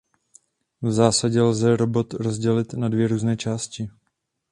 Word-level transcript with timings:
V 0.81 0.91
zásadě 0.91 1.41
lze 1.41 1.77
robot 1.77 2.13
rozdělit 2.13 2.73
na 2.73 2.89
dvě 2.89 3.07
různé 3.07 3.37
části. 3.37 3.89